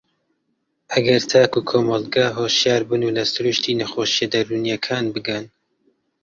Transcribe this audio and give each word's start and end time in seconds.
ئەگەر 0.91 1.21
تاک 1.31 1.51
و 1.57 1.61
کۆمەڵگە 1.69 2.25
هۆشیار 2.39 2.81
بن 2.89 3.01
و 3.05 3.15
لە 3.17 3.23
سرووشتی 3.31 3.77
نەخۆشییە 3.79 4.27
دەروونییەکان 4.33 5.05
بگەن 5.15 5.45